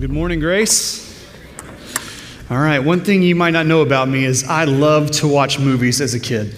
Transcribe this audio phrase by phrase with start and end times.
[0.00, 1.28] good morning, Grace.
[2.48, 5.58] All right, one thing you might not know about me is I love to watch
[5.58, 6.54] movies as a kid.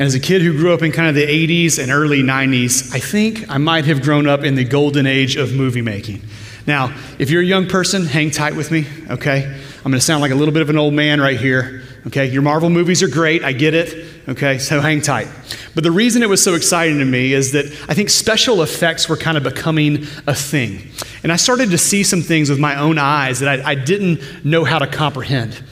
[0.00, 2.98] as a kid who grew up in kind of the 80s and early 90s, I
[2.98, 6.22] think I might have grown up in the golden age of movie making.
[6.66, 9.60] Now, if you're a young person, hang tight with me, okay?
[9.84, 12.26] I'm to sound like a little bit of an old man right here, okay?
[12.26, 14.58] Your Marvel movies are great, I get it, okay?
[14.58, 15.28] So hang tight.
[15.74, 19.08] But the reason it was so exciting to me is that I think special effects
[19.08, 20.90] were kind of becoming a thing.
[21.22, 24.44] And I started to see some things with my own eyes that I, I didn't
[24.44, 25.62] know how to comprehend.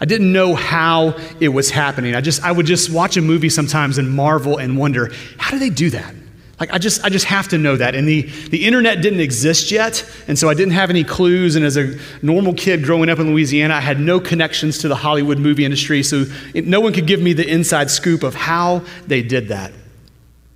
[0.00, 2.14] I didn't know how it was happening.
[2.14, 5.58] I just I would just watch a movie sometimes and marvel and wonder, how do
[5.58, 6.14] they do that?
[6.60, 7.94] Like I just I just have to know that.
[7.94, 11.64] And the the internet didn't exist yet, and so I didn't have any clues and
[11.64, 15.38] as a normal kid growing up in Louisiana, I had no connections to the Hollywood
[15.38, 19.22] movie industry, so it, no one could give me the inside scoop of how they
[19.22, 19.72] did that.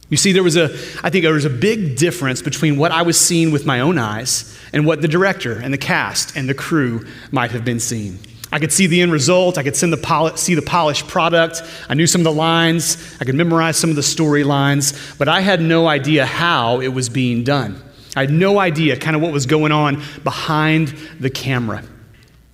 [0.08, 0.64] You see there was a
[1.04, 3.96] I think there was a big difference between what I was seeing with my own
[3.96, 8.18] eyes and what the director and the cast and the crew might have been seeing.
[8.52, 9.56] I could see the end result.
[9.56, 11.62] I could the poli- see the polished product.
[11.88, 13.16] I knew some of the lines.
[13.20, 17.08] I could memorize some of the storylines, but I had no idea how it was
[17.08, 17.82] being done.
[18.14, 21.82] I had no idea kind of what was going on behind the camera.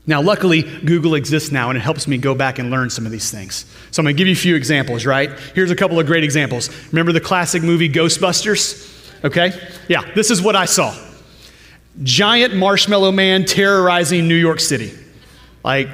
[0.06, 3.12] Now, luckily, Google exists now and it helps me go back and learn some of
[3.12, 3.66] these things.
[3.90, 5.30] So I'm going to give you a few examples, right?
[5.54, 6.70] Here's a couple of great examples.
[6.92, 9.24] Remember the classic movie Ghostbusters?
[9.24, 9.52] Okay?
[9.88, 10.96] Yeah, this is what I saw
[12.02, 14.96] giant marshmallow man terrorizing New York City.
[15.68, 15.90] Like,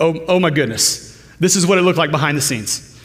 [0.00, 1.18] oh, oh my goodness.
[1.40, 3.00] This is what it looked like behind the scenes.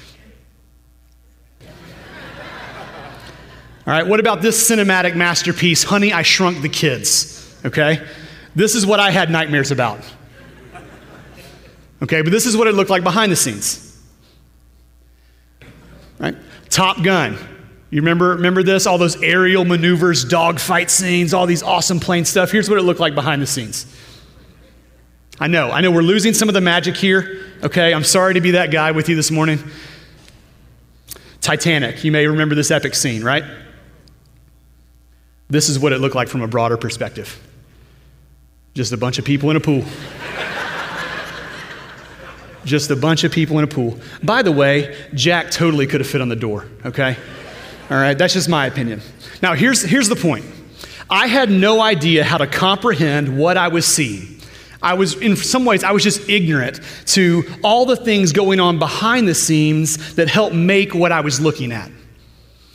[3.87, 7.57] All right, what about this cinematic masterpiece, Honey, I Shrunk the Kids?
[7.63, 8.05] Okay?
[8.53, 10.01] This is what I had nightmares about.
[12.01, 13.97] Okay, but this is what it looked like behind the scenes.
[16.19, 16.35] Right?
[16.69, 17.37] Top Gun.
[17.91, 18.85] You remember, remember this?
[18.85, 22.51] All those aerial maneuvers, dogfight scenes, all these awesome plane stuff.
[22.51, 23.85] Here's what it looked like behind the scenes.
[25.39, 27.45] I know, I know we're losing some of the magic here.
[27.63, 29.59] Okay, I'm sorry to be that guy with you this morning.
[31.41, 33.43] Titanic, you may remember this epic scene, right?
[35.49, 37.39] This is what it looked like from a broader perspective
[38.75, 39.83] just a bunch of people in a pool.
[42.65, 43.99] just a bunch of people in a pool.
[44.23, 47.17] By the way, Jack totally could have fit on the door, okay?
[47.89, 49.01] All right, that's just my opinion.
[49.41, 50.45] Now, here's, here's the point
[51.09, 54.38] I had no idea how to comprehend what I was seeing.
[54.81, 58.79] I was, in some ways, I was just ignorant to all the things going on
[58.79, 61.91] behind the scenes that helped make what I was looking at.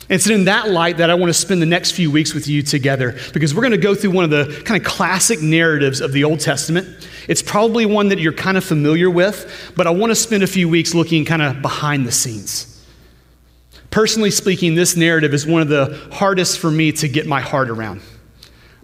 [0.07, 2.47] And it's in that light that I want to spend the next few weeks with
[2.47, 5.99] you together because we're going to go through one of the kind of classic narratives
[5.99, 6.87] of the Old Testament.
[7.27, 10.47] It's probably one that you're kind of familiar with, but I want to spend a
[10.47, 12.71] few weeks looking kind of behind the scenes.
[13.89, 17.71] Personally speaking, this narrative is one of the hardest for me to get my heart
[17.71, 18.01] around.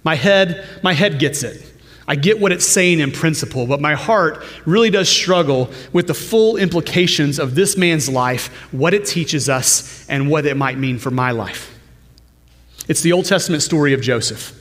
[0.03, 1.70] My head, my head gets it.
[2.11, 6.13] I get what it's saying in principle, but my heart really does struggle with the
[6.13, 10.99] full implications of this man's life, what it teaches us, and what it might mean
[10.99, 11.73] for my life.
[12.89, 14.60] It's the Old Testament story of Joseph.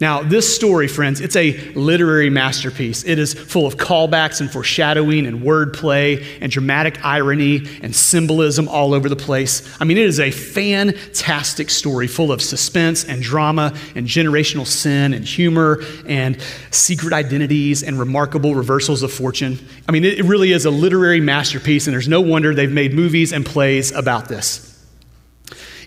[0.00, 3.04] Now, this story, friends, it's a literary masterpiece.
[3.04, 8.94] It is full of callbacks and foreshadowing and wordplay and dramatic irony and symbolism all
[8.94, 9.62] over the place.
[9.78, 15.12] I mean, it is a fantastic story full of suspense and drama and generational sin
[15.12, 16.40] and humor and
[16.70, 19.58] secret identities and remarkable reversals of fortune.
[19.86, 23.34] I mean, it really is a literary masterpiece, and there's no wonder they've made movies
[23.34, 24.69] and plays about this.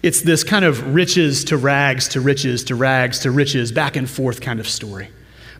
[0.03, 4.09] It's this kind of riches to rags to riches to rags to riches, back and
[4.09, 5.09] forth kind of story.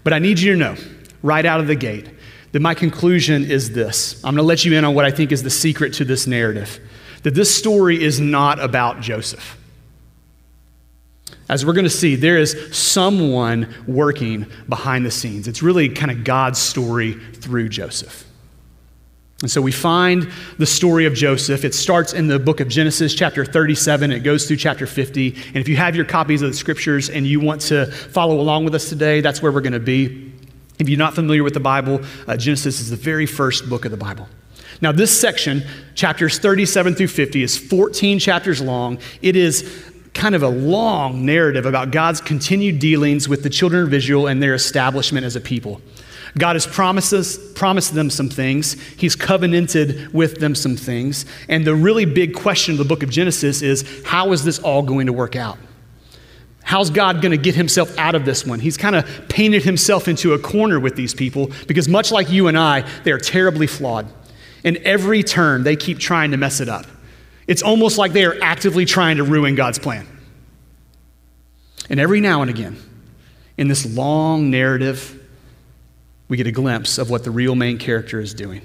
[0.03, 0.75] But I need you to know,
[1.21, 2.09] right out of the gate,
[2.51, 4.15] that my conclusion is this.
[4.17, 6.27] I'm going to let you in on what I think is the secret to this
[6.27, 6.79] narrative
[7.23, 9.57] that this story is not about Joseph.
[11.49, 15.47] As we're going to see, there is someone working behind the scenes.
[15.47, 18.25] It's really kind of God's story through Joseph.
[19.43, 21.65] And so we find the story of Joseph.
[21.65, 24.09] It starts in the book of Genesis, chapter 37.
[24.13, 25.35] It goes through chapter 50.
[25.47, 28.63] And if you have your copies of the scriptures and you want to follow along
[28.63, 30.31] with us today, that's where we're going to be.
[30.79, 33.91] If you're not familiar with the Bible, uh, Genesis is the very first book of
[33.91, 34.29] the Bible.
[34.79, 35.63] Now, this section,
[35.93, 38.97] chapters 37 through 50, is 14 chapters long.
[39.21, 43.93] It is kind of a long narrative about God's continued dealings with the children of
[43.93, 45.81] Israel and their establishment as a people.
[46.37, 48.73] God has promised, promised them some things.
[48.97, 51.25] He's covenanted with them some things.
[51.47, 54.81] And the really big question of the book of Genesis is how is this all
[54.81, 55.59] going to work out?
[56.63, 58.59] How's God going to get himself out of this one?
[58.59, 62.47] He's kind of painted himself into a corner with these people because, much like you
[62.47, 64.07] and I, they are terribly flawed.
[64.63, 66.85] In every turn, they keep trying to mess it up.
[67.47, 70.07] It's almost like they are actively trying to ruin God's plan.
[71.89, 72.77] And every now and again,
[73.57, 75.19] in this long narrative,
[76.27, 78.61] we get a glimpse of what the real main character is doing.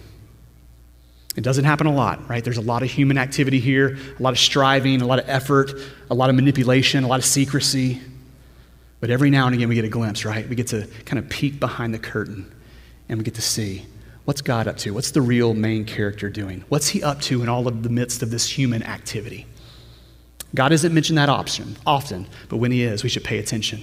[1.37, 2.43] It doesn't happen a lot, right?
[2.43, 5.71] There's a lot of human activity here, a lot of striving, a lot of effort,
[6.11, 8.01] a lot of manipulation, a lot of secrecy.
[9.01, 10.49] But every now and again, we get a glimpse, right?
[10.49, 12.53] We get to kind of peek behind the curtain
[13.09, 13.87] and we get to see
[14.25, 14.91] what's God up to?
[14.91, 16.63] What's the real main character doing?
[16.69, 19.47] What's he up to in all of the midst of this human activity?
[20.55, 23.83] God doesn't mention that option often, but when he is, we should pay attention.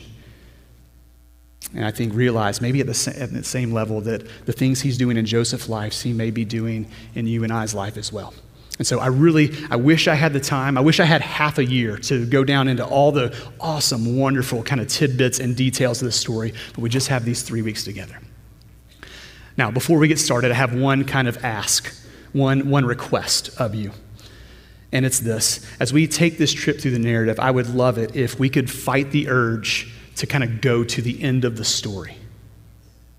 [1.73, 4.97] And I think realize maybe at the, at the same level that the things he's
[4.97, 8.33] doing in Joseph's life, he may be doing in you and I's life as well.
[8.77, 10.77] And so I really, I wish I had the time.
[10.77, 14.63] I wish I had half a year to go down into all the awesome, wonderful
[14.63, 17.83] kind of tidbits and details of this story, but we just have these three weeks
[17.83, 18.19] together.
[19.57, 21.93] Now, before we get started, I have one kind of ask,
[22.33, 23.91] one, one request of you.
[24.91, 28.15] And it's this as we take this trip through the narrative, I would love it
[28.15, 31.65] if we could fight the urge to kind of go to the end of the
[31.65, 32.17] story.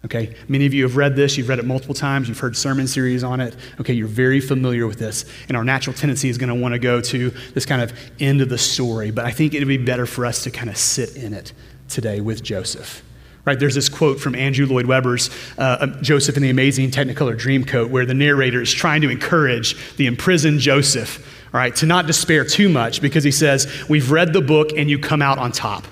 [0.06, 0.36] Okay?
[0.46, 3.24] Many of you have read this, you've read it multiple times, you've heard sermon series
[3.24, 3.56] on it.
[3.80, 5.24] Okay, you're very familiar with this.
[5.48, 8.40] And our natural tendency is going to want to go to this kind of end
[8.40, 9.10] of the story.
[9.10, 11.52] But I think it'd be better for us to kind of sit in it
[11.88, 13.02] today with Joseph.
[13.44, 17.90] Right, there's this quote from Andrew Lloyd Webber's uh, Joseph in the Amazing Technicolor Dreamcoat,
[17.90, 22.44] where the narrator is trying to encourage the imprisoned Joseph, all right, to not despair
[22.44, 25.86] too much because he says, We've read the book and you come out on top.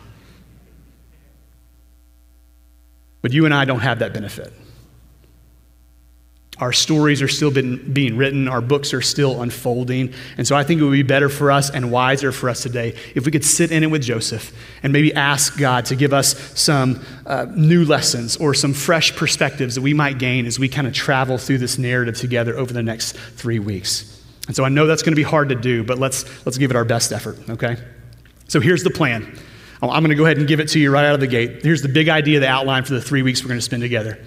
[3.25, 4.53] But you and I don't have that benefit.
[6.59, 10.13] Our stories are still been, being written, our books are still unfolding.
[10.37, 12.95] And so I think it would be better for us and wiser for us today
[13.15, 16.37] if we could sit in it with Joseph and maybe ask God to give us
[16.61, 20.87] some uh, new lessons or some fresh perspectives that we might gain as we kind
[20.87, 24.23] of travel through this narrative together over the next three weeks.
[24.49, 26.71] And so I know that's going to be hard to do, but let's, let's give
[26.71, 27.79] it our best effort, okay?
[28.49, 29.35] So here's the plan.
[29.83, 31.63] I'm going to go ahead and give it to you right out of the gate.
[31.63, 34.19] Here's the big idea, the outline for the three weeks we're going to spend together.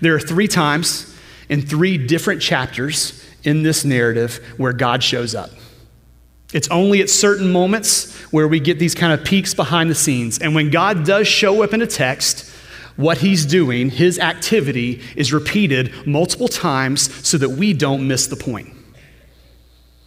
[0.00, 1.14] There are three times
[1.48, 5.50] in three different chapters in this narrative where God shows up.
[6.52, 10.38] It's only at certain moments where we get these kind of peeks behind the scenes.
[10.38, 12.50] And when God does show up in a text,
[12.96, 18.36] what he's doing, his activity, is repeated multiple times so that we don't miss the
[18.36, 18.72] point.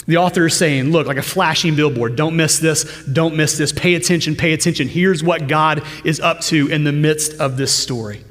[0.09, 3.71] The author is saying, look, like a flashing billboard, don't miss this, don't miss this,
[3.71, 4.88] pay attention, pay attention.
[4.88, 8.23] Here's what God is up to in the midst of this story.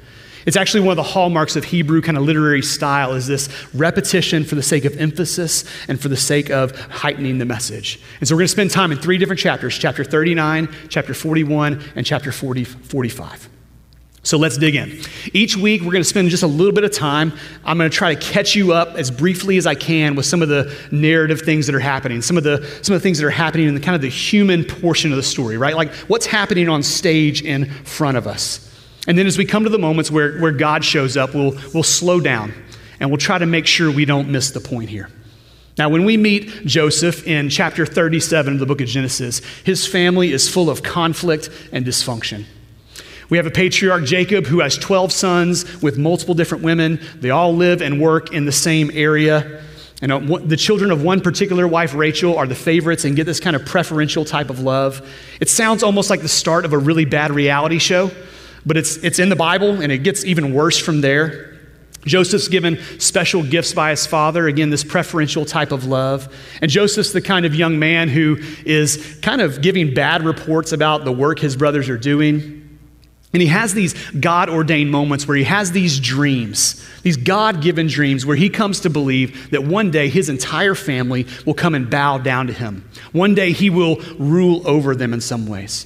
[0.45, 4.43] It's actually one of the hallmarks of Hebrew kind of literary style is this repetition
[4.43, 8.01] for the sake of emphasis and for the sake of heightening the message.
[8.19, 11.81] And so we're going to spend time in three different chapters, chapter 39, chapter 41,
[11.95, 13.49] and chapter 40, 45.
[14.29, 15.01] So let's dig in.
[15.33, 17.33] Each week, we're going to spend just a little bit of time.
[17.65, 20.43] I'm going to try to catch you up as briefly as I can with some
[20.43, 23.25] of the narrative things that are happening, some of the, some of the things that
[23.25, 25.75] are happening in the kind of the human portion of the story, right?
[25.75, 28.71] Like what's happening on stage in front of us.
[29.07, 31.81] And then as we come to the moments where, where God shows up, we'll, we'll
[31.81, 32.53] slow down
[32.99, 35.09] and we'll try to make sure we don't miss the point here.
[35.75, 40.33] Now, when we meet Joseph in chapter 37 of the book of Genesis, his family
[40.33, 42.45] is full of conflict and dysfunction.
[43.29, 46.99] We have a patriarch, Jacob, who has 12 sons with multiple different women.
[47.15, 49.61] They all live and work in the same area.
[50.01, 53.39] And uh, the children of one particular wife, Rachel, are the favorites and get this
[53.39, 55.07] kind of preferential type of love.
[55.39, 58.09] It sounds almost like the start of a really bad reality show,
[58.65, 61.57] but it's, it's in the Bible and it gets even worse from there.
[62.05, 66.33] Joseph's given special gifts by his father, again, this preferential type of love.
[66.61, 71.03] And Joseph's the kind of young man who is kind of giving bad reports about
[71.03, 72.68] the work his brothers are doing.
[73.31, 77.85] And he has these God ordained moments where he has these dreams, these God given
[77.85, 81.89] dreams, where he comes to believe that one day his entire family will come and
[81.89, 82.89] bow down to him.
[83.11, 85.85] One day he will rule over them in some ways.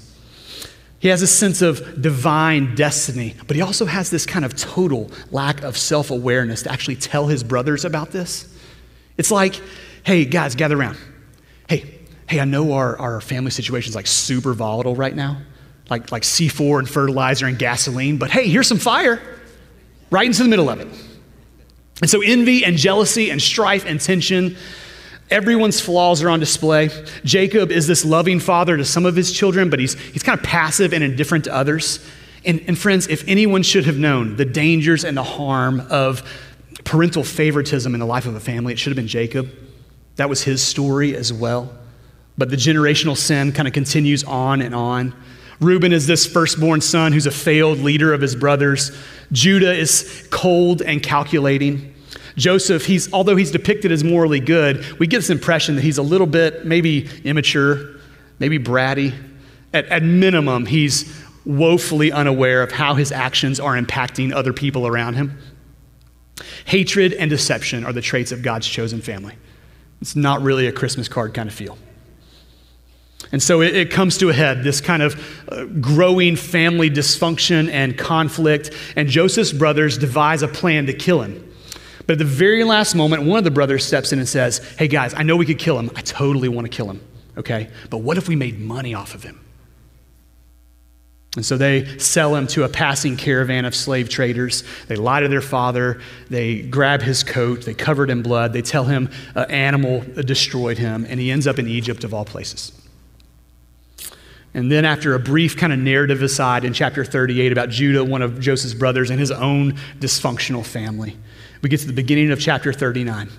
[0.99, 5.11] He has a sense of divine destiny, but he also has this kind of total
[5.31, 8.47] lack of self awareness to actually tell his brothers about this.
[9.17, 9.59] It's like,
[10.05, 10.97] hey, guys, gather around.
[11.67, 15.41] Hey, hey, I know our, our family situation is like super volatile right now
[15.89, 19.21] like, like C4 and fertilizer and gasoline, but hey, here's some fire
[20.09, 20.87] right into the middle of it.
[22.01, 24.55] And so envy and jealousy and strife and tension,
[25.29, 26.89] everyone's flaws are on display.
[27.23, 30.45] Jacob is this loving father to some of his children, but he's, he's kind of
[30.45, 32.05] passive and indifferent to others.
[32.45, 36.23] And, and friends, if anyone should have known the dangers and the harm of
[36.83, 39.49] parental favoritism in the life of a family, it should have been Jacob.
[40.17, 41.73] That was his story as well.
[42.37, 45.13] But the generational sin kind of continues on and on.
[45.59, 48.91] Reuben is this firstborn son who's a failed leader of his brothers.
[49.31, 51.93] Judah is cold and calculating.
[52.35, 56.03] Joseph, he's, although he's depicted as morally good, we get this impression that he's a
[56.03, 57.97] little bit maybe immature,
[58.39, 59.13] maybe bratty.
[59.73, 65.15] At, at minimum, he's woefully unaware of how his actions are impacting other people around
[65.15, 65.37] him.
[66.65, 69.35] Hatred and deception are the traits of God's chosen family.
[70.01, 71.77] It's not really a Christmas card kind of feel.
[73.33, 77.67] And so it, it, comes to a head, this kind of uh, growing family dysfunction
[77.71, 78.69] and conflict.
[78.95, 81.51] And Joseph's brothers devise a plan to kill him.
[82.05, 84.87] But at the very last moment, one of the brothers steps in and says, Hey
[84.87, 85.89] guys, I know we could kill him.
[85.95, 87.01] I totally want to kill him,
[87.35, 87.71] okay?
[87.89, 89.39] But what if we made money off of him?
[91.35, 94.63] And so they sell him to a passing caravan of slave traders.
[94.87, 95.99] They lie to their father.
[96.29, 97.63] They grab his coat.
[97.63, 98.53] They cover it in blood.
[98.53, 102.25] They tell him an animal destroyed him, and he ends up in Egypt of all
[102.25, 102.71] places.
[104.53, 108.21] And then, after a brief kind of narrative aside in chapter 38 about Judah, one
[108.21, 111.17] of Joseph's brothers, and his own dysfunctional family,
[111.63, 113.29] we get to the beginning of chapter 39.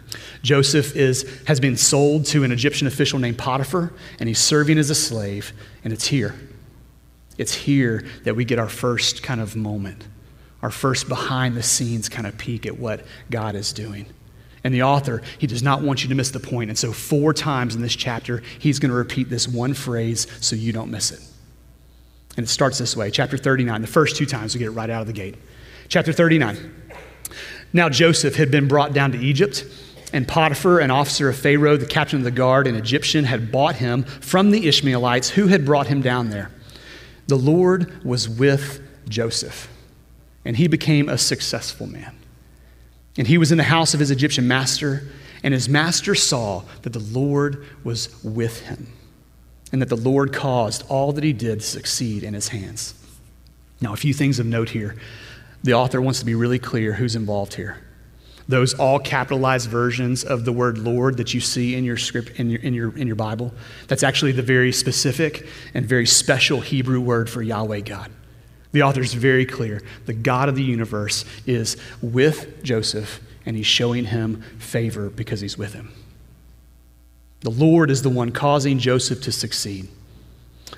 [0.42, 4.90] Joseph is, has been sold to an Egyptian official named Potiphar, and he's serving as
[4.90, 5.52] a slave,
[5.84, 6.34] and it's here.
[7.38, 10.06] It's here that we get our first kind of moment,
[10.62, 14.06] our first behind the scenes kind of peek at what God is doing.
[14.64, 16.70] And the author, he does not want you to miss the point.
[16.70, 20.56] And so, four times in this chapter, he's going to repeat this one phrase so
[20.56, 21.20] you don't miss it.
[22.36, 24.90] And it starts this way chapter 39, the first two times we get it right
[24.90, 25.36] out of the gate.
[25.88, 26.82] Chapter 39.
[27.72, 29.66] Now, Joseph had been brought down to Egypt,
[30.12, 33.76] and Potiphar, an officer of Pharaoh, the captain of the guard, an Egyptian, had bought
[33.76, 36.50] him from the Ishmaelites who had brought him down there.
[37.26, 39.68] The Lord was with Joseph,
[40.44, 42.14] and he became a successful man.
[43.16, 45.08] And he was in the house of his Egyptian master,
[45.42, 48.88] and his master saw that the Lord was with him,
[49.72, 52.94] and that the Lord caused all that he did to succeed in his hands.
[53.80, 54.96] Now, a few things of note here.
[55.62, 57.78] The author wants to be really clear who's involved here.
[58.46, 62.50] Those all capitalized versions of the word Lord that you see in your script in
[62.50, 63.54] your, in your, in your Bible,
[63.88, 68.10] that's actually the very specific and very special Hebrew word for Yahweh God.
[68.74, 69.82] The author is very clear.
[70.06, 75.56] The God of the universe is with Joseph, and he's showing him favor because he's
[75.56, 75.92] with him.
[77.42, 79.86] The Lord is the one causing Joseph to succeed.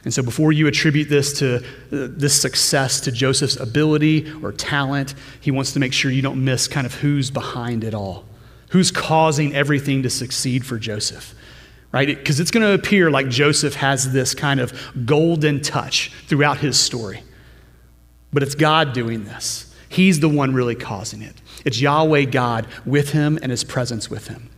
[0.05, 1.61] And so, before you attribute this to uh,
[1.91, 6.69] this success to Joseph's ability or talent, he wants to make sure you don't miss
[6.69, 8.27] kind of who's behind it all,
[8.73, 11.35] who's causing everything to succeed for Joseph,
[11.93, 12.09] right?
[12.09, 14.75] Because it's going to appear like Joseph has this kind of
[15.07, 17.23] golden touch throughout his story.
[18.37, 19.75] But it's God doing this.
[19.89, 21.35] He's the one really causing it.
[21.65, 24.51] It's Yahweh God with him and his presence with him.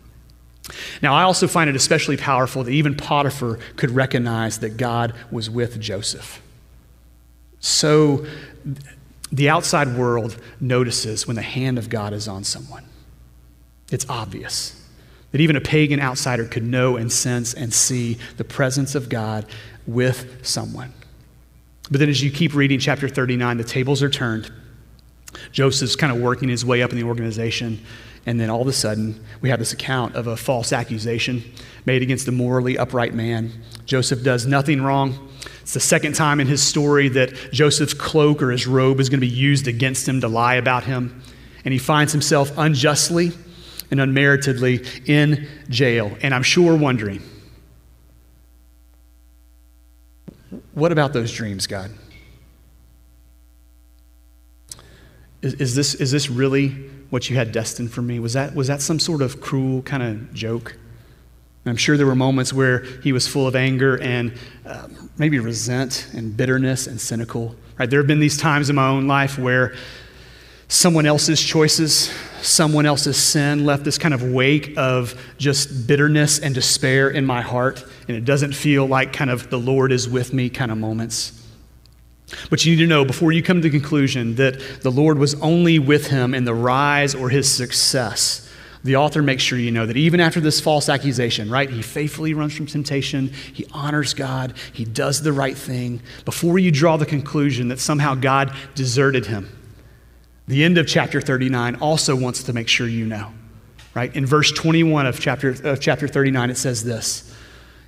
[1.01, 5.49] Now, I also find it especially powerful that even Potiphar could recognize that God was
[5.49, 6.43] with Joseph.
[7.61, 8.27] So
[9.31, 12.85] the outside world notices when the hand of God is on someone.
[13.93, 14.75] It's obvious
[15.31, 19.47] that even a pagan outsider could know and sense and see the presence of God
[19.87, 20.95] with someone.
[21.91, 24.53] But then as you keep reading chapter 39, the tables are turned.
[25.53, 27.81] Joseph's kind of working his way up in the organization.
[28.27, 31.43] And then all of a sudden, we have this account of a false accusation
[31.87, 33.53] made against a morally upright man.
[33.87, 35.31] Joseph does nothing wrong.
[35.63, 39.21] It's the second time in his story that Joseph's cloak or his robe is going
[39.21, 41.23] to be used against him to lie about him.
[41.65, 43.33] And he finds himself unjustly
[43.91, 46.17] and unmeritedly in jail.
[46.21, 47.23] And I'm sure wondering,
[50.79, 51.91] What about those dreams, God?
[55.43, 56.69] Is, is, this, is this really
[57.11, 58.21] what you had destined for me?
[58.21, 60.79] Was that, was that some sort of cruel kind of joke?
[61.65, 64.33] And I'm sure there were moments where he was full of anger and
[64.65, 67.57] uh, maybe resent and bitterness and cynical.
[67.77, 67.91] Right?
[67.91, 69.75] There have been these times in my own life where
[70.69, 76.55] someone else's choices, someone else's sin left this kind of wake of just bitterness and
[76.55, 80.33] despair in my heart, and it doesn't feel like kind of the Lord is with
[80.33, 81.35] me kind of moments.
[82.51, 85.35] But you need to know before you come to the conclusion that the Lord was
[85.41, 88.45] only with him in the rise or his success.
[88.85, 92.35] The author makes sure you know that even after this false accusation, right, he faithfully
[92.35, 96.01] runs from temptation, he honors God, he does the right thing.
[96.25, 99.58] Before you draw the conclusion that somehow God deserted him,
[100.49, 103.33] the end of chapter 39 also wants to make sure you know.
[103.95, 104.15] Right?
[104.15, 107.35] In verse 21 of chapter, of chapter 39, it says this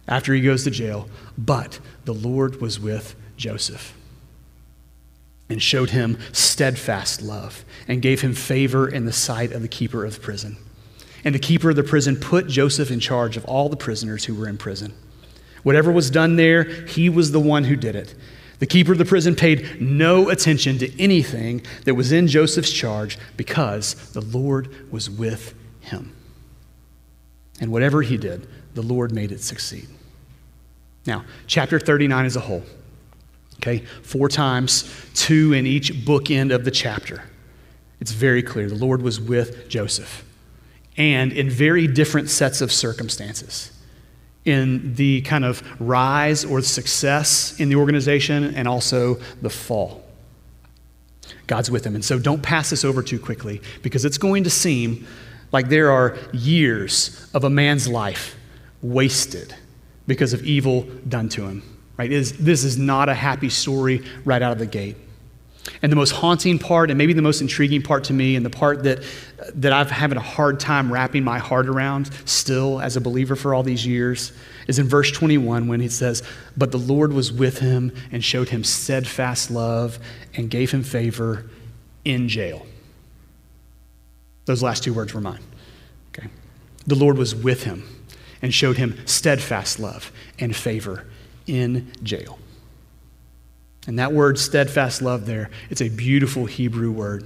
[0.06, 3.94] after he goes to jail, but the Lord was with Joseph
[5.48, 10.04] and showed him steadfast love and gave him favor in the sight of the keeper
[10.04, 10.56] of the prison.
[11.24, 14.34] And the keeper of the prison put Joseph in charge of all the prisoners who
[14.34, 14.94] were in prison.
[15.62, 18.14] Whatever was done there, he was the one who did it.
[18.60, 23.18] The keeper of the prison paid no attention to anything that was in Joseph's charge
[23.36, 26.14] because the Lord was with him.
[27.60, 29.88] And whatever he did, the Lord made it succeed.
[31.06, 32.62] Now, chapter 39 as a whole,
[33.60, 37.24] Okay, four times, two in each bookend of the chapter.
[38.00, 40.24] It's very clear the Lord was with Joseph
[40.96, 43.70] and in very different sets of circumstances
[44.44, 50.02] in the kind of rise or success in the organization and also the fall.
[51.47, 51.94] God's with him.
[51.94, 55.06] And so don't pass this over too quickly because it's going to seem
[55.52, 58.37] like there are years of a man's life
[58.82, 59.54] wasted
[60.06, 61.62] because of evil done to him.
[61.97, 62.09] Right?
[62.09, 64.97] this is not a happy story right out of the gate.
[65.82, 68.50] And the most haunting part, and maybe the most intriguing part to me, and the
[68.50, 69.02] part that,
[69.54, 73.54] that I've having a hard time wrapping my heart around still as a believer for
[73.54, 74.32] all these years,
[74.66, 76.22] is in verse 21 when he says,
[76.56, 79.98] But the Lord was with him and showed him steadfast love
[80.34, 81.50] and gave him favor
[82.04, 82.66] in jail.
[84.46, 85.42] Those last two words were mine.
[86.08, 86.28] Okay.
[86.86, 87.84] The Lord was with him
[88.42, 91.06] and showed him steadfast love and favor
[91.46, 92.39] in jail.
[93.90, 97.25] And that word, steadfast love, there, it's a beautiful Hebrew word.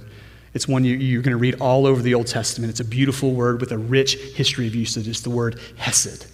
[0.55, 2.71] It's one you, are going to read all over the Old Testament.
[2.71, 5.07] It's a beautiful word with a rich history of usage.
[5.07, 6.25] It's the word hesed.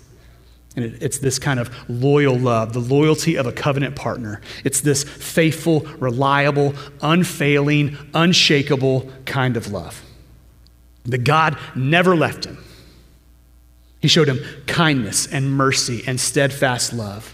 [0.77, 4.39] And it, it's this kind of loyal love, the loyalty of a covenant partner.
[4.63, 10.01] It's this faithful, reliable, unfailing, unshakable kind of love.
[11.03, 12.57] The God never left him.
[13.99, 17.33] He showed him kindness and mercy and steadfast love.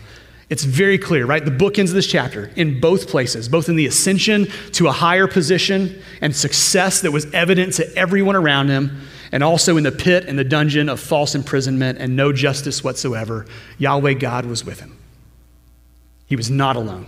[0.50, 1.44] It's very clear, right?
[1.44, 5.28] The bookends of this chapter in both places, both in the ascension to a higher
[5.28, 9.02] position and success that was evident to everyone around him,
[9.34, 13.46] and also in the pit and the dungeon of false imprisonment and no justice whatsoever.
[13.78, 14.98] Yahweh God was with him.
[16.28, 17.08] He was not alone,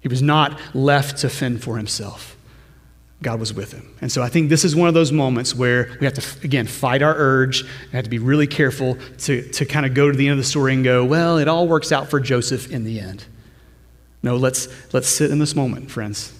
[0.00, 2.37] he was not left to fend for himself.
[3.20, 3.92] God was with him.
[4.00, 6.66] And so I think this is one of those moments where we have to, again,
[6.66, 7.64] fight our urge.
[7.64, 10.38] We have to be really careful to, to kind of go to the end of
[10.38, 13.24] the story and go, well, it all works out for Joseph in the end.
[14.22, 16.32] No, let's, let's sit in this moment, friends.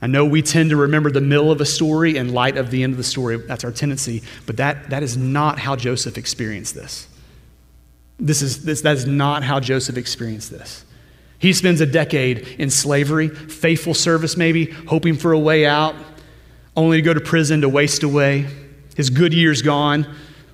[0.00, 2.82] I know we tend to remember the middle of a story in light of the
[2.82, 3.36] end of the story.
[3.36, 4.22] That's our tendency.
[4.46, 7.06] But that, that is not how Joseph experienced this.
[8.18, 10.84] This is, this, that is not how Joseph experienced this.
[11.42, 15.96] He spends a decade in slavery, faithful service maybe, hoping for a way out,
[16.76, 18.46] only to go to prison to waste away.
[18.94, 20.06] His good years gone,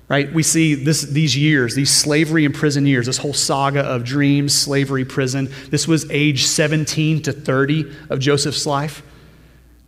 [0.07, 0.33] right?
[0.33, 4.55] We see this, these years, these slavery and prison years, this whole saga of dreams,
[4.55, 5.53] slavery, prison.
[5.69, 9.03] This was age 17 to 30 of Joseph's life.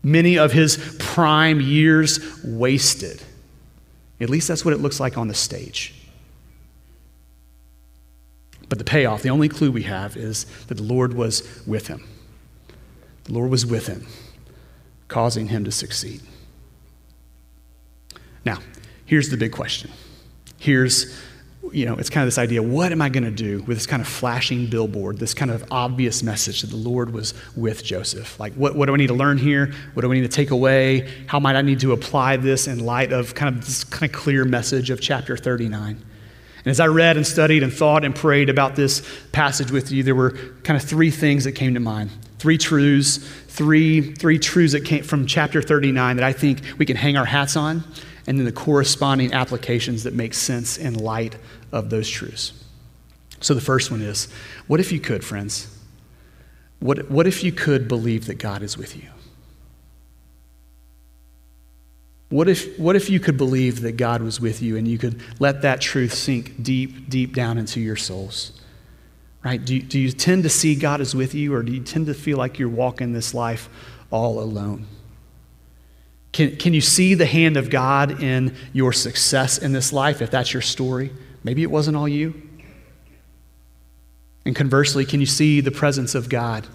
[0.03, 3.23] Many of his prime years wasted.
[4.19, 5.95] At least that's what it looks like on the stage.
[8.71, 12.07] But the payoff, the only clue we have is that the Lord was with him.
[13.25, 14.07] The Lord was with him,
[15.09, 16.21] causing him to succeed.
[18.45, 18.59] Now,
[19.05, 19.91] here's the big question.
[20.57, 21.19] Here's,
[21.73, 23.85] you know, it's kind of this idea what am I going to do with this
[23.85, 28.39] kind of flashing billboard, this kind of obvious message that the Lord was with Joseph?
[28.39, 29.73] Like, what, what do I need to learn here?
[29.95, 31.11] What do I need to take away?
[31.27, 34.17] How might I need to apply this in light of kind of this kind of
[34.17, 36.05] clear message of chapter 39?
[36.63, 40.03] And as I read and studied and thought and prayed about this passage with you,
[40.03, 40.31] there were
[40.63, 42.11] kind of three things that came to mind.
[42.37, 46.95] Three truths, three, three truths that came from chapter 39 that I think we can
[46.95, 47.83] hang our hats on,
[48.27, 51.35] and then the corresponding applications that make sense in light
[51.71, 52.53] of those truths.
[53.39, 54.27] So the first one is
[54.67, 55.75] what if you could, friends?
[56.79, 59.09] What, what if you could believe that God is with you?
[62.31, 65.21] What if, what if you could believe that God was with you and you could
[65.39, 68.53] let that truth sink deep, deep down into your souls?
[69.43, 69.63] Right?
[69.63, 72.05] Do you, do you tend to see God is with you or do you tend
[72.05, 73.67] to feel like you're walking this life
[74.11, 74.87] all alone?
[76.31, 80.31] Can, can you see the hand of God in your success in this life if
[80.31, 81.11] that's your story?
[81.43, 82.41] Maybe it wasn't all you.
[84.45, 86.65] And conversely, can you see the presence of God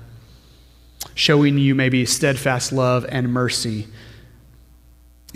[1.14, 3.88] showing you maybe steadfast love and mercy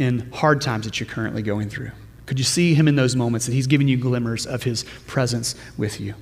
[0.00, 1.90] in hard times that you're currently going through?
[2.26, 5.54] Could you see him in those moments that he's giving you glimmers of his presence
[5.76, 6.14] with you?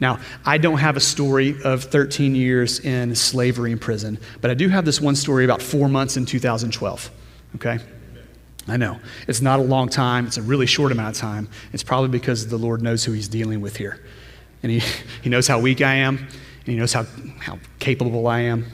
[0.00, 4.54] Now, I don't have a story of 13 years in slavery in prison, but I
[4.54, 7.10] do have this one story about four months in 2012.
[7.56, 7.78] Okay?
[8.66, 8.98] I know.
[9.28, 11.48] It's not a long time, it's a really short amount of time.
[11.72, 14.02] It's probably because the Lord knows who he's dealing with here.
[14.62, 14.82] And he,
[15.22, 17.04] he knows how weak I am, and he knows how,
[17.40, 18.66] how capable I am.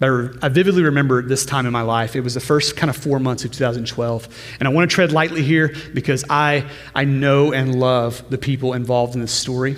[0.00, 2.16] But I vividly remember this time in my life.
[2.16, 4.56] It was the first kind of four months of 2012.
[4.58, 8.72] And I want to tread lightly here because I, I know and love the people
[8.72, 9.76] involved in this story.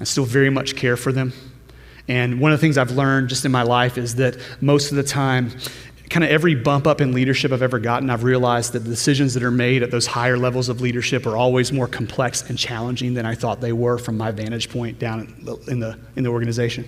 [0.00, 1.32] I still very much care for them.
[2.06, 4.96] And one of the things I've learned just in my life is that most of
[4.96, 5.50] the time,
[6.08, 9.34] kind of every bump up in leadership I've ever gotten, I've realized that the decisions
[9.34, 13.14] that are made at those higher levels of leadership are always more complex and challenging
[13.14, 15.34] than I thought they were from my vantage point down
[15.66, 16.86] in the, in the organization.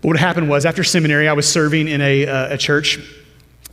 [0.00, 2.98] But what happened was, after seminary, I was serving in a, uh, a church.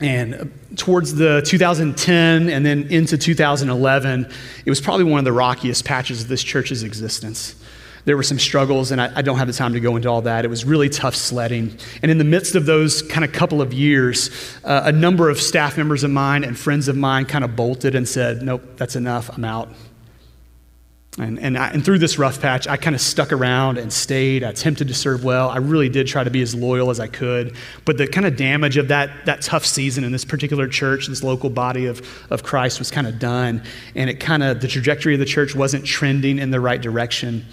[0.02, 4.30] And towards the 2010 and then into 2011,
[4.66, 7.56] it was probably one of the rockiest patches of this church's existence.
[8.04, 10.22] There were some struggles, and I, I, don't have the time to go into all
[10.24, 10.46] that.
[10.46, 11.76] It was really tough sledding.
[12.04, 14.30] And in the midst of those kind of couple of years,
[14.64, 17.96] uh, a number of staff members of mine and friends of mine kind of bolted
[17.96, 19.36] and said, Nope, that's enough.
[19.36, 19.70] I'm out.
[21.18, 24.44] And, and, I, and, through this rough patch, I kind of stuck around and stayed.
[24.44, 25.50] I attempted to serve well.
[25.50, 27.56] I really did try to be as loyal as I could.
[27.86, 31.24] But the kind of damage of that, that tough season in this particular church, this
[31.24, 33.64] local body of, of Christ, was kind of done.
[33.96, 37.46] And it kind of, the trajectory of the church wasn't trending in the right direction.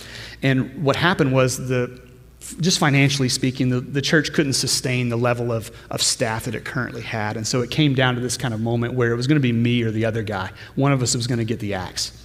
[0.43, 2.01] And what happened was the,
[2.61, 6.65] just financially speaking, the, the church couldn't sustain the level of, of staff that it
[6.65, 7.37] currently had.
[7.37, 9.41] And so it came down to this kind of moment where it was going to
[9.41, 10.51] be me or the other guy.
[10.75, 12.22] One of us was going to get the axe.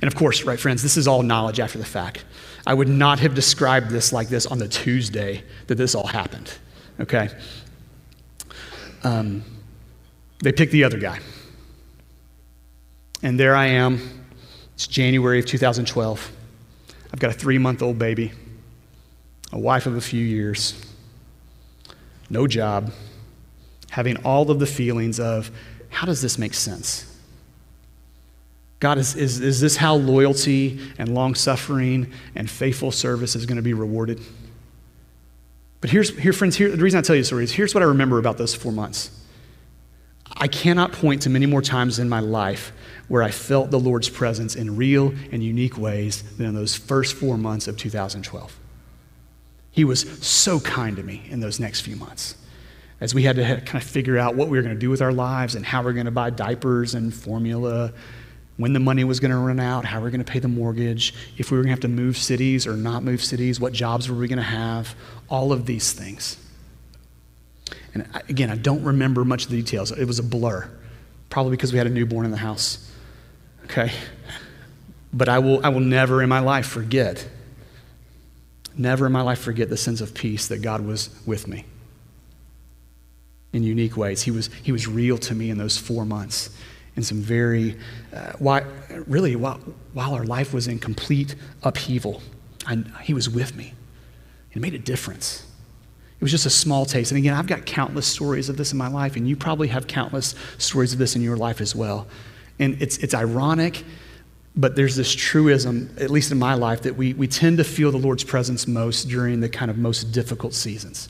[0.00, 2.24] And of course, right, friends, this is all knowledge after the fact.
[2.66, 6.52] I would not have described this like this on the Tuesday that this all happened,
[7.00, 7.28] okay?
[9.02, 9.44] Um,
[10.42, 11.20] they picked the other guy.
[13.22, 14.24] And there I am.
[14.74, 16.32] It's January of 2012.
[17.12, 18.32] I've got a three month old baby,
[19.52, 20.74] a wife of a few years,
[22.28, 22.92] no job,
[23.90, 25.50] having all of the feelings of
[25.90, 27.13] how does this make sense?
[28.84, 33.56] God, is, is, is this how loyalty and long suffering and faithful service is going
[33.56, 34.20] to be rewarded?
[35.80, 37.82] But here's, here, friends, here, the reason I tell you the story is here's what
[37.82, 39.10] I remember about those four months.
[40.36, 42.72] I cannot point to many more times in my life
[43.08, 47.16] where I felt the Lord's presence in real and unique ways than in those first
[47.16, 48.54] four months of 2012.
[49.70, 52.34] He was so kind to me in those next few months
[53.00, 55.00] as we had to kind of figure out what we were going to do with
[55.00, 57.90] our lives and how we we're going to buy diapers and formula
[58.56, 60.48] when the money was going to run out, how we are going to pay the
[60.48, 63.72] mortgage, if we were going to have to move cities or not move cities, what
[63.72, 64.94] jobs were we going to have,
[65.28, 66.36] all of these things.
[67.94, 69.90] And again, I don't remember much of the details.
[69.90, 70.70] It was a blur,
[71.30, 72.90] probably because we had a newborn in the house.
[73.64, 73.90] Okay?
[75.12, 77.26] But I will, I will never in my life forget,
[78.76, 81.64] never in my life forget the sense of peace that God was with me
[83.52, 84.22] in unique ways.
[84.22, 86.50] He was, he was real to me in those four months
[86.96, 87.76] in some very,
[88.14, 88.64] uh, why,
[89.06, 89.58] really, while,
[89.92, 92.22] while our life was in complete upheaval,
[92.66, 93.74] I, he was with me.
[94.52, 95.44] It made a difference.
[96.18, 97.10] It was just a small taste.
[97.10, 99.86] And again, I've got countless stories of this in my life, and you probably have
[99.86, 102.06] countless stories of this in your life as well.
[102.58, 103.84] And it's, it's ironic,
[104.54, 107.90] but there's this truism, at least in my life, that we, we tend to feel
[107.90, 111.08] the Lord's presence most during the kind of most difficult seasons.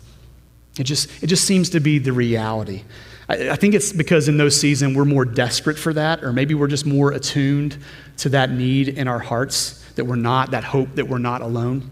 [0.78, 2.82] It just, it just seems to be the reality.
[3.28, 6.54] I, I think it's because in those seasons we're more desperate for that, or maybe
[6.54, 7.78] we're just more attuned
[8.18, 11.90] to that need in our hearts that we're not, that hope that we're not alone.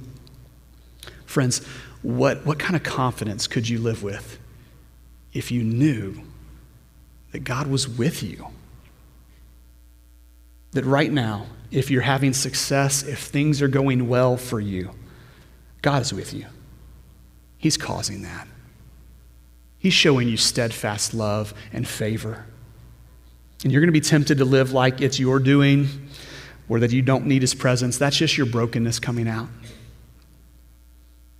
[1.25, 1.65] Friends,
[2.03, 4.39] what, what kind of confidence could you live with
[5.33, 6.21] if you knew
[7.31, 8.49] that God was with you?
[10.73, 14.91] That right now, if you're having success, if things are going well for you,
[15.81, 16.47] God is with you.
[17.57, 18.47] He's causing that.
[19.83, 22.47] He's showing you steadfast love and favor.
[23.65, 25.89] And you're going to be tempted to live like it's your doing
[26.69, 27.99] or that you don't need his presence.
[27.99, 29.49] That's just your brokenness coming out.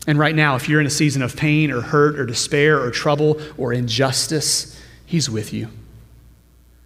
[0.09, 2.91] And right now, if you're in a season of pain or hurt or despair or
[2.91, 4.77] trouble or injustice,
[5.07, 5.69] he's with you.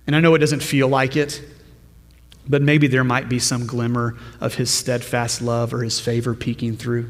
[0.07, 1.43] And I know it doesn't feel like it,
[2.47, 6.77] but maybe there might be some glimmer of his steadfast love or his favor peeking
[6.77, 7.09] through.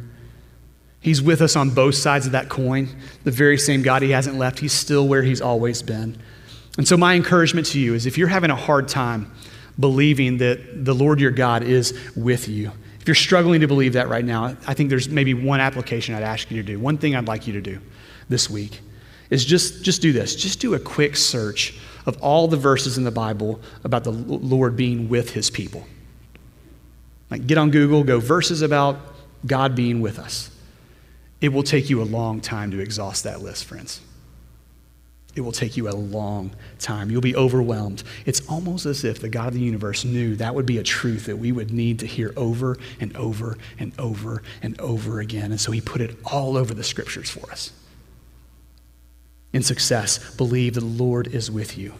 [1.06, 2.88] He's with us on both sides of that coin.
[3.22, 4.58] The very same God, He hasn't left.
[4.58, 6.20] He's still where He's always been.
[6.78, 9.30] And so, my encouragement to you is if you're having a hard time
[9.78, 14.08] believing that the Lord your God is with you, if you're struggling to believe that
[14.08, 16.80] right now, I think there's maybe one application I'd ask you to do.
[16.80, 17.78] One thing I'd like you to do
[18.28, 18.80] this week
[19.30, 20.34] is just, just do this.
[20.34, 24.76] Just do a quick search of all the verses in the Bible about the Lord
[24.76, 25.86] being with his people.
[27.30, 28.98] Like get on Google, go verses about
[29.46, 30.50] God being with us.
[31.40, 34.00] It will take you a long time to exhaust that list, friends.
[35.34, 37.10] It will take you a long time.
[37.10, 38.02] You'll be overwhelmed.
[38.24, 41.26] It's almost as if the God of the universe knew that would be a truth
[41.26, 45.50] that we would need to hear over and over and over and over again.
[45.50, 47.70] And so he put it all over the scriptures for us.
[49.52, 51.92] In success, believe that the Lord is with you.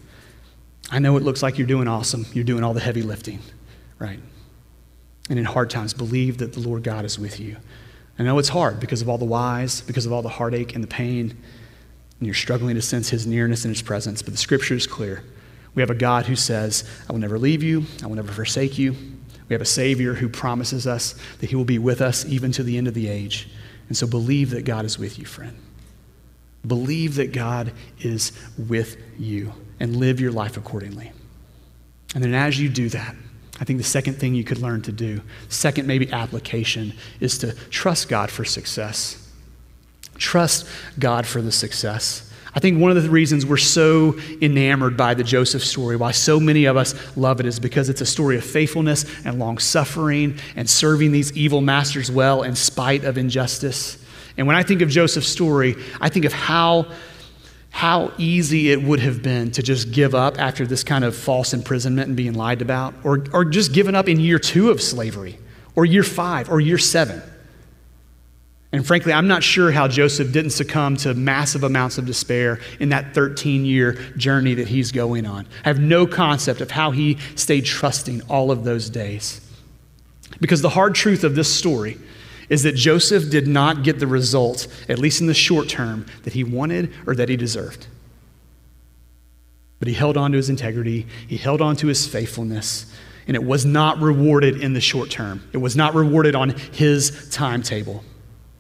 [0.91, 2.25] I know it looks like you're doing awesome.
[2.33, 3.41] You're doing all the heavy lifting,
[3.99, 4.21] right?
[5.29, 7.57] And in hard times, believe that the Lord God is with you.
[8.19, 10.83] I know it's hard because of all the whys, because of all the heartache and
[10.83, 11.37] the pain,
[12.19, 15.23] and you're struggling to sense His nearness and His presence, but the scripture is clear.
[15.75, 18.79] We have a God who says, I will never leave you, I will never forsake
[18.79, 18.97] you.
[19.49, 22.63] We have a Savior who promises us that He will be with us even to
[22.63, 23.49] the end of the age.
[23.89, 25.57] And so believe that God is with you, friend.
[26.67, 31.13] Believe that God is with you and live your life accordingly.
[32.15, 33.15] And then as you do that,
[33.61, 37.53] I think the second thing you could learn to do, second maybe application, is to
[37.71, 39.31] trust God for success.
[40.19, 40.67] Trust
[40.99, 42.31] God for the success.
[42.55, 46.41] I think one of the reasons we're so enamored by the Joseph story, why so
[46.41, 50.39] many of us love it, is because it's a story of faithfulness and long suffering
[50.57, 54.03] and serving these evil masters well in spite of injustice.
[54.39, 56.87] And when I think of Joseph's story, I think of how,
[57.77, 61.53] how easy it would have been to just give up after this kind of false
[61.53, 65.39] imprisonment and being lied about, or, or just given up in year two of slavery,
[65.75, 67.21] or year five, or year seven.
[68.73, 72.89] And frankly, I'm not sure how Joseph didn't succumb to massive amounts of despair in
[72.89, 75.47] that 13 year journey that he's going on.
[75.63, 79.43] I have no concept of how he stayed trusting all of those days.
[80.41, 81.99] Because the hard truth of this story
[82.49, 86.33] is that Joseph did not get the result, at least in the short term, that
[86.33, 87.87] he wanted or that he deserved.
[89.79, 92.93] But he held on to his integrity, he held on to his faithfulness,
[93.27, 95.43] and it was not rewarded in the short term.
[95.53, 98.05] It was not rewarded on his timetable.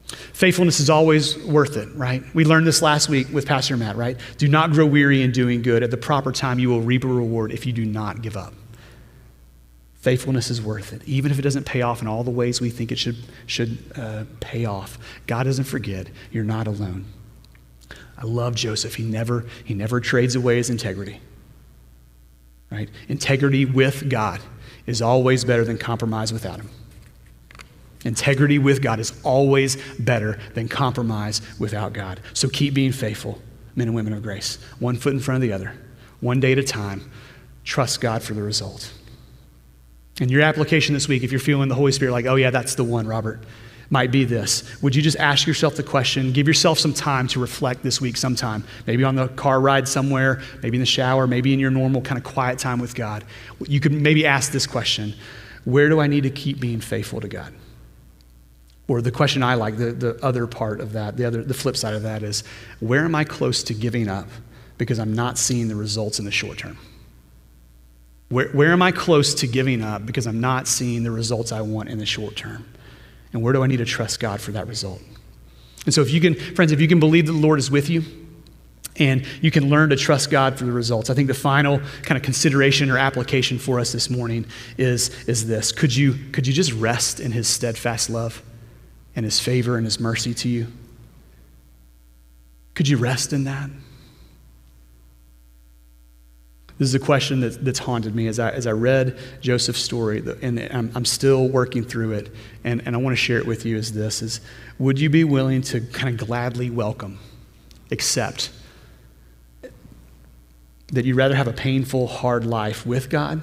[0.06, 2.22] Faithfulness is always worth it, right?
[2.34, 4.16] We learned this last week with Pastor Matt, right?
[4.36, 5.82] Do not grow weary in doing good.
[5.82, 8.52] At the proper time, you will reap a reward if you do not give up.
[10.06, 12.70] Faithfulness is worth it, even if it doesn't pay off in all the ways we
[12.70, 13.16] think it should,
[13.46, 15.00] should uh, pay off.
[15.26, 16.06] God doesn't forget.
[16.30, 17.06] You're not alone.
[18.16, 18.94] I love Joseph.
[18.94, 21.20] He never, he never trades away his integrity.
[22.70, 22.88] Right?
[23.08, 24.40] Integrity with God
[24.86, 26.70] is always better than compromise without him.
[28.04, 32.20] Integrity with God is always better than compromise without God.
[32.32, 33.42] So keep being faithful,
[33.74, 35.74] men and women of grace, one foot in front of the other,
[36.20, 37.10] one day at a time.
[37.64, 38.92] Trust God for the result.
[40.20, 42.74] In your application this week, if you're feeling the Holy Spirit like, oh, yeah, that's
[42.74, 43.40] the one, Robert,
[43.90, 44.80] might be this.
[44.82, 48.16] Would you just ask yourself the question, give yourself some time to reflect this week
[48.16, 48.64] sometime?
[48.86, 52.18] Maybe on the car ride somewhere, maybe in the shower, maybe in your normal kind
[52.18, 53.24] of quiet time with God.
[53.66, 55.14] You could maybe ask this question
[55.64, 57.52] Where do I need to keep being faithful to God?
[58.88, 61.76] Or the question I like, the, the other part of that, the, other, the flip
[61.76, 62.44] side of that is
[62.78, 64.28] where am I close to giving up
[64.78, 66.78] because I'm not seeing the results in the short term?
[68.28, 71.60] Where, where am I close to giving up because I'm not seeing the results I
[71.60, 72.66] want in the short term?
[73.32, 75.00] And where do I need to trust God for that result?
[75.84, 77.88] And so, if you can, friends, if you can believe that the Lord is with
[77.88, 78.02] you,
[78.98, 81.10] and you can learn to trust God for the results.
[81.10, 84.46] I think the final kind of consideration or application for us this morning
[84.78, 85.70] is, is this.
[85.70, 88.42] Could you, could you just rest in his steadfast love?
[89.16, 90.66] and his favor and his mercy to you?
[92.74, 93.70] Could you rest in that?
[96.78, 100.22] This is a question that, that's haunted me as I, as I read Joseph's story,
[100.42, 102.34] and I'm, I'm still working through it,
[102.64, 104.40] and, and I want to share it with you as this is,
[104.78, 107.18] would you be willing to kind of gladly welcome,
[107.90, 108.50] accept,
[110.88, 113.40] that you'd rather have a painful, hard life with God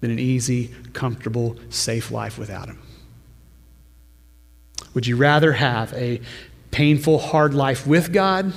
[0.00, 2.82] than an easy, comfortable, safe life without Him?
[4.94, 6.20] Would you rather have a
[6.72, 8.52] painful, hard life with God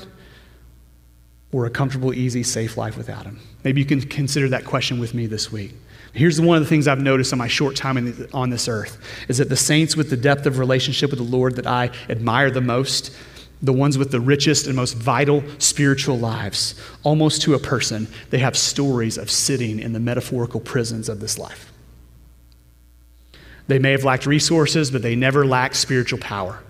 [1.52, 3.40] or a comfortable, easy, safe life without Him?
[3.64, 5.74] Maybe you can consider that question with me this week.
[6.14, 8.98] Here's one of the things I've noticed on my short time on this earth
[9.30, 12.52] is that the saints with the depth of relationship with the Lord that I admire
[12.52, 13.16] the most,
[13.62, 18.40] the ones with the richest and most vital spiritual lives, almost to a person, they
[18.40, 21.72] have stories of sitting in the metaphorical prisons of this life.
[23.68, 26.62] They may have lacked resources, but they never lacked spiritual power.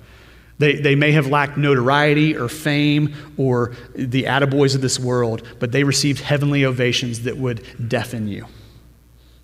[0.62, 5.72] They, they may have lacked notoriety or fame or the attaboys of this world, but
[5.72, 8.46] they received heavenly ovations that would deafen you.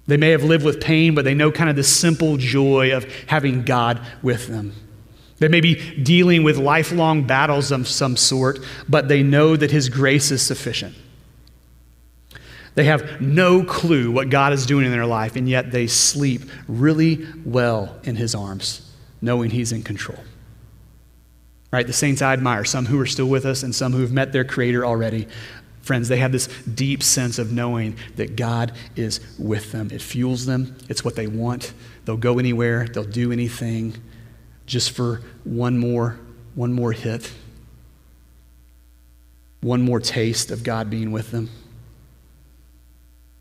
[0.05, 3.11] They may have lived with pain, but they know kind of the simple joy of
[3.25, 4.73] having God with them.
[5.39, 9.89] They may be dealing with lifelong battles of some sort, but they know that His
[9.89, 10.93] grace is sufficient.
[12.75, 16.43] They have no clue what God is doing in their life, and yet they sleep
[16.67, 20.19] really well in His arms, knowing He's in control.
[21.71, 21.85] Right?
[21.85, 24.31] The saints I admire, some who are still with us and some who have met
[24.31, 25.27] their Creator already.
[25.81, 29.89] Friends, they have this deep sense of knowing that God is with them.
[29.91, 31.73] It fuels them, it's what they want.
[32.05, 33.95] They'll go anywhere, they'll do anything
[34.65, 36.19] just for one more,
[36.55, 37.31] one more hit,
[39.61, 41.49] one more taste of God being with them.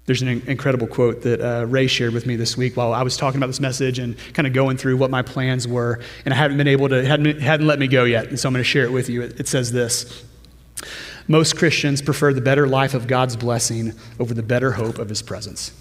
[0.07, 3.17] There's an incredible quote that uh, Ray shared with me this week while I was
[3.17, 6.37] talking about this message and kind of going through what my plans were, and I
[6.37, 8.69] hadn't been able to, hadn't, hadn't let me go yet, and so I'm going to
[8.69, 9.23] share it with you.
[9.23, 10.25] It, it says this
[11.27, 15.23] Most Christians prefer the better life of God's blessing over the better hope of his
[15.23, 15.73] presence.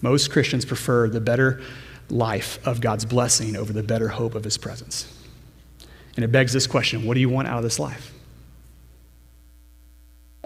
[0.00, 1.60] Most Christians prefer the better
[2.08, 5.12] life of God's blessing over the better hope of his presence.
[6.16, 8.15] And it begs this question what do you want out of this life?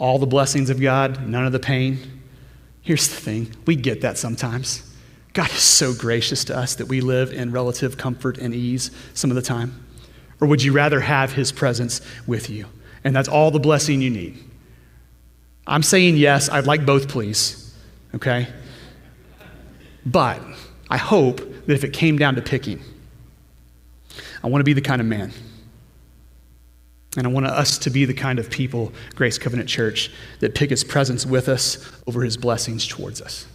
[0.00, 1.98] All the blessings of God, none of the pain.
[2.80, 4.82] Here's the thing we get that sometimes.
[5.34, 9.30] God is so gracious to us that we live in relative comfort and ease some
[9.30, 9.84] of the time.
[10.40, 12.64] Or would you rather have his presence with you?
[13.04, 14.42] And that's all the blessing you need.
[15.66, 17.74] I'm saying yes, I'd like both, please.
[18.14, 18.48] Okay?
[20.06, 20.40] But
[20.88, 21.36] I hope
[21.66, 22.80] that if it came down to picking,
[24.42, 25.30] I want to be the kind of man.
[27.16, 30.70] And I want us to be the kind of people, Grace Covenant Church, that pick
[30.70, 33.46] his presence with us over his blessings towards us.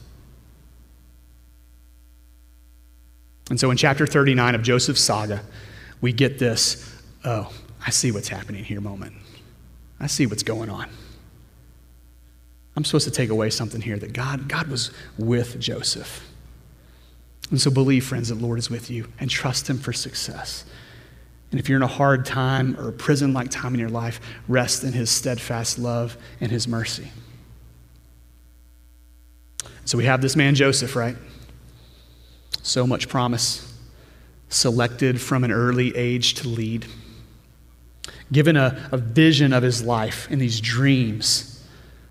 [3.50, 5.42] And so in chapter 39 of Joseph's saga,
[6.02, 6.92] we get this
[7.24, 7.52] oh,
[7.86, 9.14] I see what's happening here moment.
[10.00, 10.88] I see what's going on.
[12.76, 16.30] I'm supposed to take away something here that God, God was with Joseph.
[17.50, 20.66] And so believe, friends, that Lord is with you and trust Him for success.
[21.52, 24.20] And if you're in a hard time or a prison like time in your life,
[24.48, 27.10] rest in His steadfast love and His mercy.
[29.86, 31.16] So we have this man, Joseph, right?
[32.64, 33.74] So much promise,
[34.50, 36.88] selected from an early age to lead,
[38.32, 41.56] given a, a vision of his life in these dreams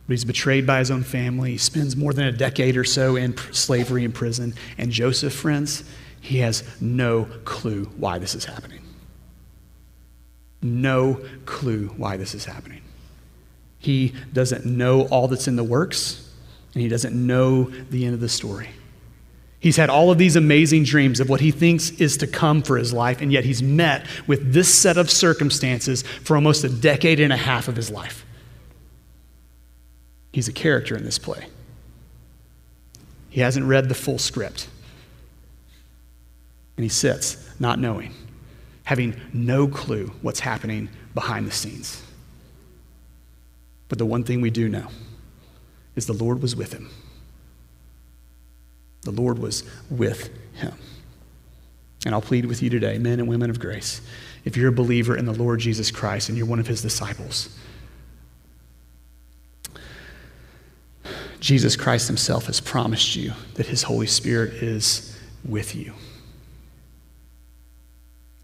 [0.07, 1.53] but he's betrayed by his own family.
[1.53, 4.55] He spends more than a decade or so in slavery in prison.
[4.77, 5.85] And Joseph, friends,
[6.21, 8.81] he has no clue why this is happening.
[10.65, 12.81] No clue why this is happening.
[13.79, 16.27] He doesn't know all that's in the works,
[16.73, 18.71] and he doesn't know the end of the story.
[19.61, 22.79] He's had all of these amazing dreams of what he thinks is to come for
[22.79, 27.21] his life, and yet he's met with this set of circumstances for almost a decade
[27.21, 28.25] and a half of his life.
[30.33, 31.47] He's a character in this play.
[33.29, 34.69] He hasn't read the full script.
[36.79, 38.15] And he sits, not knowing,
[38.85, 42.03] having no clue what's happening behind the scenes.
[43.89, 44.89] But the one thing we do know
[45.97, 46.91] is the Lord was with him.
[49.03, 50.75] The Lord was with him.
[52.07, 54.01] And I'll plead with you today, men and women of grace,
[54.45, 57.57] if you're a believer in the Lord Jesus Christ and you're one of his disciples,
[61.45, 65.93] Jesus Christ Himself has promised you that His Holy Spirit is with you.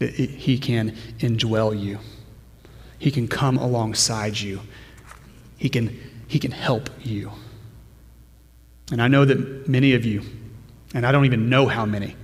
[0.01, 1.99] That He can indwell you,
[2.97, 4.61] He can come alongside you,
[5.57, 7.31] He can, he can help you.
[8.91, 10.23] And I know that many of you,
[10.95, 12.15] and I don't even know how many,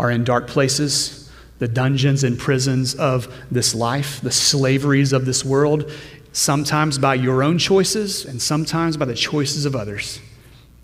[0.00, 1.30] are in dark places,
[1.60, 5.92] the dungeons and prisons of this life, the slaveries of this world,
[6.32, 10.18] sometimes by your own choices and sometimes by the choices of others.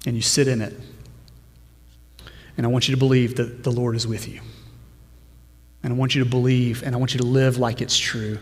[0.06, 0.78] And you sit in it.
[2.56, 4.40] And I want you to believe that the Lord is with you.
[5.82, 8.38] And I want you to believe and I want you to live like it's true.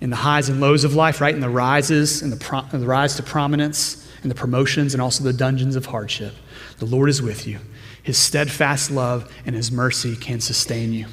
[0.00, 1.34] In the highs and lows of life, right?
[1.34, 5.24] In the rises and the, pro- the rise to prominence and the promotions and also
[5.24, 6.34] the dungeons of hardship.
[6.78, 7.58] The Lord is with you.
[8.02, 11.06] His steadfast love and his mercy can sustain you.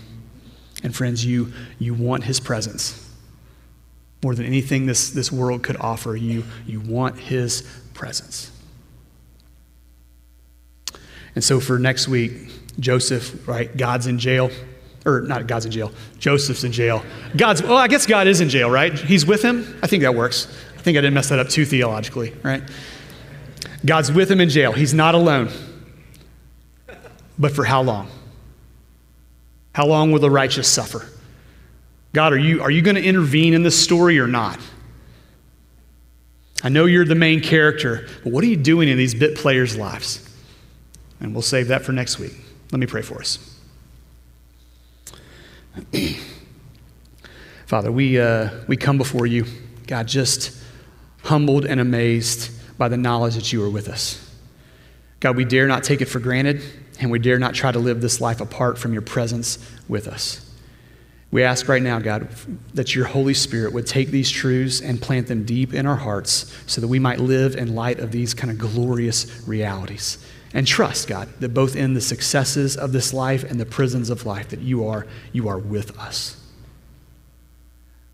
[0.84, 3.02] And friends, you, you want his presence
[4.24, 6.44] more than anything this, this world could offer you.
[6.68, 8.52] You want his presence.
[11.34, 12.34] And so for next week,
[12.80, 13.76] Joseph, right?
[13.76, 14.52] God's in jail.
[15.06, 15.92] Or not God's in jail.
[16.20, 17.04] Joseph's in jail.
[17.36, 18.94] God's, well, I guess God is in jail, right?
[18.94, 19.80] He's with him.
[19.82, 20.48] I think that works.
[20.78, 22.62] I think I didn't mess that up too theologically, right?
[23.86, 24.72] God's with him in jail.
[24.74, 25.50] He's not alone.
[27.40, 28.10] But for how long?
[29.74, 31.08] How long will the righteous suffer?
[32.14, 34.60] God, are you, are you going to intervene in this story or not?
[36.64, 39.76] I know you're the main character, but what are you doing in these bit players'
[39.76, 40.28] lives?
[41.20, 42.34] And we'll save that for next week.
[42.72, 43.51] Let me pray for us.
[47.66, 49.46] Father, we, uh, we come before you,
[49.88, 50.58] God, just
[51.24, 54.28] humbled and amazed by the knowledge that you are with us.
[55.20, 56.62] God, we dare not take it for granted,
[57.00, 59.58] and we dare not try to live this life apart from your presence
[59.88, 60.48] with us.
[61.30, 62.28] We ask right now, God,
[62.74, 66.54] that your Holy Spirit would take these truths and plant them deep in our hearts
[66.68, 70.18] so that we might live in light of these kind of glorious realities.
[70.54, 74.26] And trust, God, that both in the successes of this life and the prisons of
[74.26, 76.38] life, that you are, you are with us.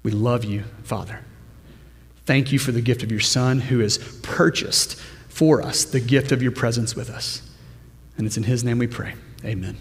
[0.04, 1.22] We love you, Father.
[2.26, 6.32] Thank you for the gift of your Son who has purchased for us the gift
[6.32, 7.42] of your presence with us.
[8.18, 9.14] And it's in his name we pray.
[9.46, 9.78] Amen.